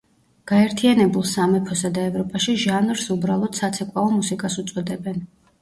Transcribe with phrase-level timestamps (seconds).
[0.51, 5.25] გაერთიანებულ სამეფოსა და ევროპაში ჟანრს უბრალოდ საცეკვაო მუსიკას უწოდებენ.